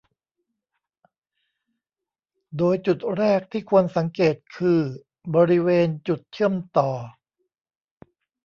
[2.57, 4.81] โดยจุดแรกที่ควรสังเกตคือ
[5.35, 6.91] บริเวณจุดเชื่อมต่อ